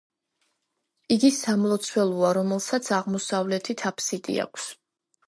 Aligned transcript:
იგი 1.15 1.29
სამლოცველოა, 1.35 2.31
რომელსაც 2.37 2.89
აღმოსავლეთით 3.01 3.85
აფსიდი 3.91 4.39
აქვს. 4.47 4.67